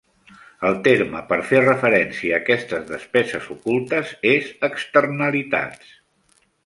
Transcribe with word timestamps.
El 0.69 0.77
terme 0.87 1.19
per 1.31 1.37
fer 1.49 1.59
referència 1.65 2.33
a 2.33 2.39
aquestes 2.43 2.87
despeses 2.93 3.51
ocultes 3.57 4.15
és 4.31 4.49
"Externalitats". 4.71 5.93